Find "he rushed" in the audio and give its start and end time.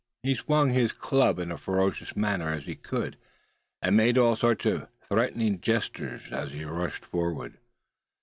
6.53-7.05